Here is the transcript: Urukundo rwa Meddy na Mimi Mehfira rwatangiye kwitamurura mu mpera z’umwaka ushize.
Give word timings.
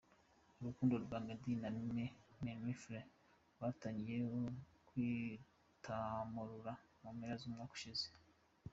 Urukundo 0.59 0.93
rwa 1.03 1.17
Meddy 1.25 1.51
na 1.61 1.69
Mimi 1.77 2.05
Mehfira 2.63 3.01
rwatangiye 3.55 4.17
kwitamurura 4.87 6.73
mu 7.01 7.09
mpera 7.17 7.35
z’umwaka 7.41 7.73
ushize. 7.77 8.07